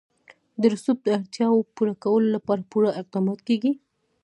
د 0.61 0.63
رسوب 0.73 0.97
د 1.03 1.07
اړتیاوو 1.17 1.67
پوره 1.75 1.93
کولو 2.03 2.27
لپاره 2.35 2.61
پوره 2.71 2.89
اقدامات 3.01 3.39
کېږي. 3.47 3.71